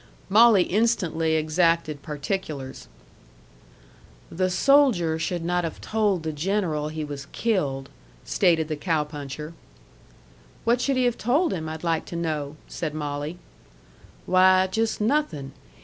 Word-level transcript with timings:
Molly 0.29 0.63
instantly 0.63 1.35
exacted 1.35 2.01
particulars. 2.01 2.87
"The 4.31 4.49
soldier 4.49 5.19
should 5.19 5.45
not 5.45 5.63
have 5.63 5.79
told 5.79 6.23
the 6.23 6.31
general 6.33 6.87
he 6.87 7.05
was 7.05 7.27
killed," 7.27 7.87
stated 8.25 8.67
the 8.67 8.75
cow 8.75 9.03
puncher. 9.03 9.53
"What 10.63 10.81
should 10.81 10.95
he 10.95 11.03
have 11.05 11.19
told 11.19 11.53
him, 11.53 11.69
I'd 11.69 11.83
like 11.83 12.05
to 12.05 12.15
know?" 12.15 12.55
said 12.67 12.95
Molly. 12.95 13.37
"Why, 14.25 14.65
just 14.65 15.01
nothing. 15.01 15.51